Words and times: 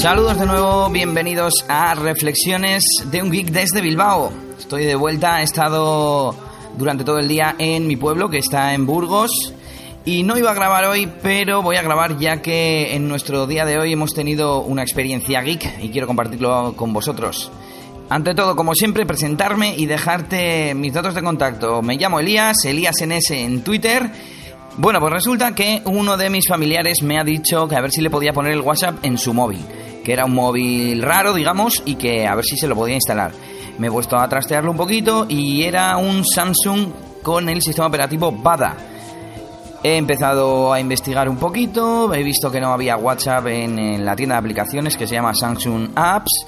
Saludos 0.00 0.38
de 0.38 0.46
nuevo, 0.46 0.88
bienvenidos 0.90 1.64
a 1.68 1.92
Reflexiones 1.96 2.84
de 3.10 3.20
un 3.20 3.32
Geek 3.32 3.50
desde 3.50 3.80
Bilbao. 3.80 4.30
Estoy 4.56 4.84
de 4.84 4.94
vuelta, 4.94 5.40
he 5.40 5.42
estado 5.42 6.36
durante 6.76 7.02
todo 7.02 7.18
el 7.18 7.26
día 7.26 7.56
en 7.58 7.88
mi 7.88 7.96
pueblo 7.96 8.30
que 8.30 8.38
está 8.38 8.74
en 8.74 8.86
Burgos 8.86 9.32
y 10.04 10.22
no 10.22 10.38
iba 10.38 10.52
a 10.52 10.54
grabar 10.54 10.84
hoy, 10.84 11.10
pero 11.20 11.62
voy 11.62 11.76
a 11.76 11.82
grabar 11.82 12.16
ya 12.16 12.40
que 12.40 12.94
en 12.94 13.08
nuestro 13.08 13.48
día 13.48 13.64
de 13.64 13.76
hoy 13.76 13.92
hemos 13.92 14.14
tenido 14.14 14.60
una 14.60 14.82
experiencia 14.82 15.40
geek 15.40 15.82
y 15.82 15.88
quiero 15.88 16.06
compartirlo 16.06 16.74
con 16.76 16.92
vosotros. 16.92 17.50
Ante 18.08 18.36
todo, 18.36 18.54
como 18.54 18.76
siempre, 18.76 19.04
presentarme 19.04 19.74
y 19.76 19.86
dejarte 19.86 20.74
mis 20.76 20.94
datos 20.94 21.16
de 21.16 21.22
contacto. 21.24 21.82
Me 21.82 21.96
llamo 21.96 22.20
Elías, 22.20 22.64
Elías 22.64 22.94
NS 23.04 23.32
en 23.32 23.62
Twitter. 23.62 24.08
Bueno, 24.78 25.00
pues 25.00 25.12
resulta 25.12 25.56
que 25.56 25.82
uno 25.86 26.16
de 26.16 26.30
mis 26.30 26.46
familiares 26.48 27.02
me 27.02 27.18
ha 27.18 27.24
dicho 27.24 27.66
que 27.66 27.74
a 27.74 27.80
ver 27.80 27.90
si 27.90 28.00
le 28.00 28.10
podía 28.10 28.32
poner 28.32 28.52
el 28.52 28.60
WhatsApp 28.60 29.04
en 29.04 29.18
su 29.18 29.34
móvil, 29.34 29.58
que 30.08 30.14
era 30.14 30.24
un 30.24 30.34
móvil 30.34 31.02
raro, 31.02 31.34
digamos, 31.34 31.82
y 31.84 31.96
que 31.96 32.26
a 32.26 32.34
ver 32.34 32.42
si 32.42 32.56
se 32.56 32.66
lo 32.66 32.74
podía 32.74 32.94
instalar. 32.94 33.30
Me 33.76 33.88
he 33.88 33.90
puesto 33.90 34.16
a 34.16 34.26
trastearlo 34.26 34.70
un 34.70 34.76
poquito 34.78 35.26
y 35.28 35.64
era 35.64 35.98
un 35.98 36.24
Samsung 36.24 36.88
con 37.22 37.46
el 37.50 37.60
sistema 37.60 37.88
operativo 37.88 38.32
Bada. 38.32 38.74
He 39.82 39.98
empezado 39.98 40.72
a 40.72 40.80
investigar 40.80 41.28
un 41.28 41.36
poquito, 41.36 42.14
he 42.14 42.22
visto 42.22 42.50
que 42.50 42.58
no 42.58 42.72
había 42.72 42.96
WhatsApp 42.96 43.48
en, 43.48 44.02
la 44.02 44.16
tienda 44.16 44.36
de 44.36 44.38
aplicaciones 44.38 44.96
que 44.96 45.06
se 45.06 45.14
llama 45.14 45.34
Samsung 45.34 45.90
Apps 45.94 46.46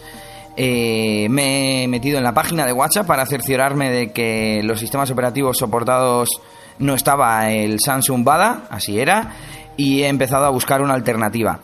eh, 0.57 1.27
me 1.29 1.85
he 1.85 1.89
metido 1.89 2.17
en 2.17 2.25
la 2.25 2.33
página 2.33 2.65
de 2.65 2.73
WhatsApp 2.73 3.07
para 3.07 3.27
cerciorarme 3.27 3.91
de 3.91 4.11
que 4.11 4.63
los 4.65 4.81
sistemas 4.81 5.11
operativos 5.11 5.59
soportados 5.59 6.31
no 6.79 6.95
estaba 6.95 7.51
el 7.51 7.77
Samsung 7.79 8.25
Bada, 8.25 8.63
así 8.71 8.99
era, 8.99 9.35
y 9.77 10.03
he 10.03 10.09
empezado 10.09 10.47
a 10.47 10.51
buscar 10.51 10.81
una 10.81 10.95
alternativa. 10.95 11.61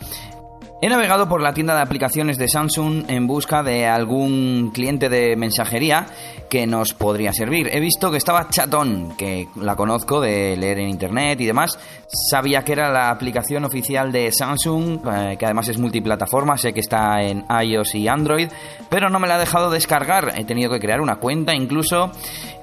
He 0.83 0.91
navegado 0.91 1.27
por 1.27 1.41
la 1.41 1.55
tienda 1.55 1.75
de 1.75 1.81
aplicaciones 1.81 2.37
de 2.37 2.49
Samsung 2.49 3.05
en 3.09 3.27
busca 3.27 3.63
de 3.63 3.87
algún 3.87 4.73
cliente 4.75 5.09
de 5.09 5.35
mensajería 5.35 6.07
que 6.51 6.67
nos 6.67 6.93
podría 6.93 7.33
servir. 7.33 7.71
He 7.73 7.81
visto 7.81 8.11
que 8.11 8.19
estaba 8.19 8.51
Chatón, 8.51 9.17
que 9.17 9.49
la 9.57 9.75
conozco 9.75 10.21
de 10.21 10.55
leer 10.55 10.81
en 10.81 10.91
internet 10.91 11.41
y 11.41 11.47
demás. 11.47 11.79
Sabía 12.31 12.63
que 12.63 12.73
era 12.73 12.91
la 12.91 13.11
aplicación 13.11 13.65
oficial 13.65 14.13
de 14.13 14.31
Samsung, 14.31 15.01
eh, 15.07 15.37
que 15.39 15.47
además 15.47 15.69
es 15.69 15.79
multiplataforma, 15.79 16.59
sé 16.59 16.75
que 16.75 16.81
está 16.81 17.23
en 17.23 17.47
iOS 17.49 17.95
y 17.95 18.07
Android, 18.07 18.49
pero 18.91 19.09
no 19.09 19.19
me 19.19 19.29
la 19.29 19.37
ha 19.37 19.39
dejado 19.39 19.71
descargar. 19.71 20.35
He 20.37 20.45
tenido 20.45 20.71
que 20.71 20.79
crear 20.79 21.01
una 21.01 21.17
cuenta 21.17 21.55
incluso 21.55 22.13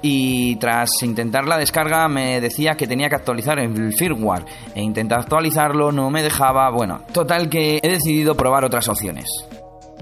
y 0.02 0.54
tras 0.56 0.90
intentar 1.02 1.46
la 1.46 1.58
descarga 1.58 2.08
me 2.08 2.40
decía 2.40 2.76
que 2.76 2.86
tenía 2.86 3.08
que 3.08 3.16
actualizar 3.16 3.58
el 3.58 3.92
firmware. 3.92 4.44
He 4.74 4.82
intentado 4.82 5.20
actualizarlo, 5.20 5.90
no 5.90 6.10
me 6.10 6.22
dejaba. 6.22 6.70
Bueno, 6.70 7.02
total 7.12 7.48
que 7.48 7.80
he 7.82 7.88
probar 8.36 8.64
otras 8.64 8.88
opciones. 8.88 9.26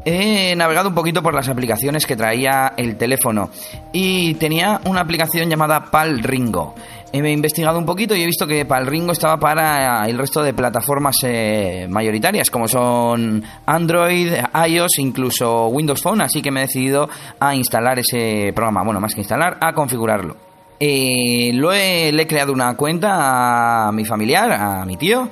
He 0.05 0.55
navegado 0.57 0.89
un 0.89 0.95
poquito 0.95 1.23
por 1.23 1.33
las 1.33 1.49
aplicaciones 1.49 2.07
que 2.07 2.17
traía 2.17 2.73
el 2.77 2.97
teléfono 2.97 3.51
y 3.93 4.35
tenía 4.35 4.81
una 4.85 5.01
aplicación 5.01 5.49
llamada 5.49 5.91
Palringo. 5.91 6.75
He 7.13 7.31
investigado 7.31 7.79
un 7.79 7.85
poquito 7.85 8.17
y 8.17 8.23
he 8.23 8.27
visto 8.27 8.47
que 8.47 8.65
Palringo 8.65 9.13
estaba 9.13 9.37
para 9.37 10.09
el 10.09 10.17
resto 10.17 10.43
de 10.43 10.55
plataformas 10.55 11.17
eh, 11.23 11.87
mayoritarias, 11.89 12.51
como 12.51 12.67
son 12.67 13.45
Android, 13.67 14.33
iOS, 14.67 14.99
incluso 14.99 15.67
Windows 15.69 16.03
Phone, 16.03 16.23
así 16.23 16.41
que 16.41 16.51
me 16.51 16.61
he 16.61 16.67
decidido 16.67 17.09
a 17.39 17.55
instalar 17.55 17.99
ese 17.99 18.53
programa. 18.55 18.83
Bueno, 18.83 18.99
más 18.99 19.15
que 19.15 19.21
instalar, 19.21 19.59
a 19.61 19.75
configurarlo. 19.75 20.52
Eh, 20.85 21.53
lo 21.55 21.73
he, 21.73 22.11
le 22.11 22.25
he 22.25 22.27
creado 22.27 22.53
una 22.53 22.77
cuenta 22.77 23.87
a 23.87 23.93
mi 23.93 24.05
familiar, 24.05 24.51
a 24.51 24.85
mi 24.85 24.97
tío, 24.97 25.31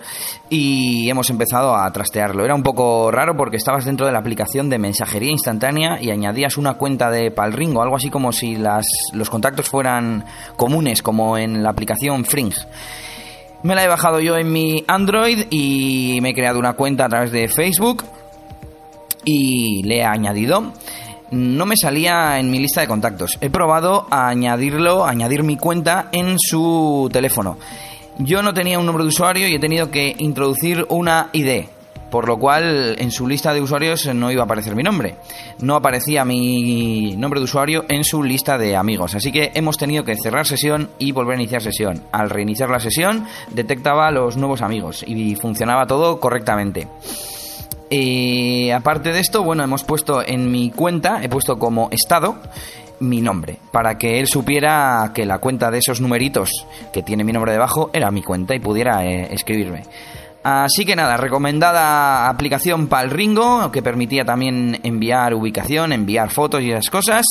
y 0.48 1.10
hemos 1.10 1.28
empezado 1.28 1.74
a 1.74 1.90
trastearlo. 1.90 2.44
Era 2.44 2.54
un 2.54 2.62
poco 2.62 3.10
raro 3.10 3.36
porque 3.36 3.56
estabas 3.56 3.84
dentro 3.84 4.06
de 4.06 4.12
la 4.12 4.20
aplicación 4.20 4.70
de 4.70 4.78
mensajería 4.78 5.32
instantánea 5.32 6.00
y 6.00 6.12
añadías 6.12 6.56
una 6.56 6.74
cuenta 6.74 7.10
de 7.10 7.32
Palringo, 7.32 7.82
algo 7.82 7.96
así 7.96 8.10
como 8.10 8.30
si 8.30 8.58
los 9.12 9.28
contactos 9.28 9.68
fueran 9.68 10.24
comunes, 10.54 11.02
como 11.02 11.36
en 11.36 11.64
la 11.64 11.70
aplicación 11.70 12.24
Fringe. 12.24 12.68
Me 13.64 13.74
la 13.74 13.82
he 13.82 13.88
bajado 13.88 14.20
yo 14.20 14.36
en 14.36 14.52
mi 14.52 14.84
Android 14.86 15.46
y 15.50 16.20
me 16.22 16.28
he 16.30 16.34
creado 16.34 16.60
una 16.60 16.74
cuenta 16.74 17.06
a 17.06 17.08
través 17.08 17.32
de 17.32 17.48
Facebook 17.48 18.04
y 19.24 19.82
le 19.82 19.96
he 19.96 20.04
añadido 20.04 20.72
no 21.30 21.66
me 21.66 21.76
salía 21.76 22.38
en 22.38 22.50
mi 22.50 22.58
lista 22.58 22.80
de 22.80 22.88
contactos. 22.88 23.38
He 23.40 23.50
probado 23.50 24.06
a 24.10 24.28
añadirlo, 24.28 25.04
añadir 25.04 25.42
mi 25.42 25.56
cuenta 25.56 26.08
en 26.12 26.36
su 26.38 27.08
teléfono. 27.12 27.58
Yo 28.18 28.42
no 28.42 28.52
tenía 28.52 28.78
un 28.78 28.86
nombre 28.86 29.04
de 29.04 29.08
usuario 29.08 29.48
y 29.48 29.54
he 29.54 29.58
tenido 29.58 29.90
que 29.90 30.14
introducir 30.18 30.84
una 30.90 31.30
ID, 31.32 31.64
por 32.10 32.26
lo 32.26 32.38
cual 32.38 32.96
en 32.98 33.10
su 33.10 33.26
lista 33.26 33.54
de 33.54 33.62
usuarios 33.62 34.06
no 34.14 34.30
iba 34.30 34.42
a 34.42 34.44
aparecer 34.44 34.74
mi 34.74 34.82
nombre. 34.82 35.16
No 35.60 35.76
aparecía 35.76 36.24
mi 36.24 37.14
nombre 37.16 37.40
de 37.40 37.44
usuario 37.44 37.84
en 37.88 38.04
su 38.04 38.22
lista 38.22 38.58
de 38.58 38.76
amigos. 38.76 39.14
Así 39.14 39.32
que 39.32 39.52
hemos 39.54 39.78
tenido 39.78 40.04
que 40.04 40.16
cerrar 40.16 40.46
sesión 40.46 40.90
y 40.98 41.12
volver 41.12 41.38
a 41.38 41.40
iniciar 41.40 41.62
sesión. 41.62 42.02
Al 42.12 42.28
reiniciar 42.28 42.68
la 42.68 42.80
sesión 42.80 43.26
detectaba 43.50 44.10
los 44.10 44.36
nuevos 44.36 44.60
amigos 44.60 45.04
y 45.06 45.34
funcionaba 45.36 45.86
todo 45.86 46.20
correctamente. 46.20 46.88
Y 47.90 48.70
aparte 48.70 49.12
de 49.12 49.18
esto, 49.18 49.42
bueno, 49.42 49.64
hemos 49.64 49.82
puesto 49.82 50.22
en 50.24 50.50
mi 50.50 50.70
cuenta, 50.70 51.24
he 51.24 51.28
puesto 51.28 51.58
como 51.58 51.88
estado 51.90 52.36
mi 53.00 53.20
nombre, 53.20 53.58
para 53.72 53.98
que 53.98 54.20
él 54.20 54.28
supiera 54.28 55.10
que 55.12 55.26
la 55.26 55.38
cuenta 55.38 55.70
de 55.70 55.78
esos 55.78 56.00
numeritos 56.00 56.50
que 56.92 57.02
tiene 57.02 57.24
mi 57.24 57.32
nombre 57.32 57.52
debajo 57.52 57.90
era 57.92 58.10
mi 58.10 58.22
cuenta 58.22 58.54
y 58.54 58.60
pudiera 58.60 59.04
eh, 59.04 59.28
escribirme. 59.32 59.82
Así 60.44 60.84
que 60.84 60.94
nada, 60.94 61.16
recomendada 61.16 62.28
aplicación 62.28 62.86
Palringo, 62.86 63.72
que 63.72 63.82
permitía 63.82 64.24
también 64.24 64.78
enviar 64.84 65.34
ubicación, 65.34 65.92
enviar 65.92 66.30
fotos 66.30 66.62
y 66.62 66.70
esas 66.70 66.88
cosas. 66.90 67.26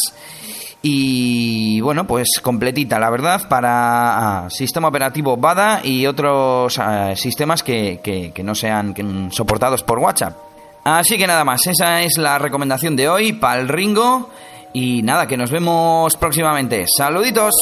Y 0.81 1.81
bueno, 1.81 2.06
pues 2.06 2.40
completita, 2.42 3.00
la 3.00 3.09
verdad, 3.09 3.48
para 3.48 4.44
ah, 4.44 4.50
sistema 4.50 4.90
operativo 4.90 5.38
BADA 5.38 5.81
y 5.84 6.06
otros 6.06 6.78
ah, 6.80 7.16
sistemas 7.16 7.64
que, 7.64 8.00
que 8.03 8.44
no 8.44 8.56
sean 8.56 8.94
soportados 9.31 9.84
por 9.84 10.00
WhatsApp. 10.00 10.49
Así 10.98 11.18
que 11.18 11.28
nada 11.28 11.44
más, 11.44 11.68
esa 11.68 12.02
es 12.02 12.18
la 12.18 12.40
recomendación 12.40 12.96
de 12.96 13.08
hoy 13.08 13.34
para 13.34 13.62
el 13.62 13.68
Ringo. 13.68 14.30
Y 14.74 15.04
nada, 15.04 15.28
que 15.28 15.38
nos 15.38 15.52
vemos 15.52 16.16
próximamente. 16.16 16.86
Saluditos. 16.98 17.54